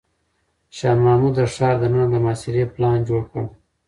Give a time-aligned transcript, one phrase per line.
[0.77, 3.43] شاه محمود د ښار دننه د محاصرې پلان جوړ کړ.